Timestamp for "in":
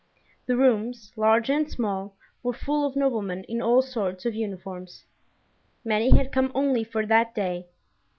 3.43-3.61